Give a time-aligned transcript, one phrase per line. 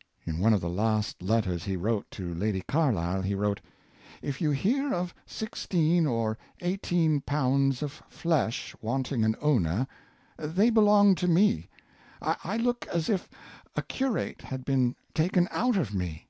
[0.26, 3.62] ''In one of the last letters he wrote to Lady Carlisle, he wrote:''
[4.30, 9.86] If you hear of sixteen or eighteen pounds of flesh wanting an owner,
[10.36, 11.70] they belong to me.
[12.20, 13.30] I look as if
[13.74, 16.28] a curate had been taken out of me."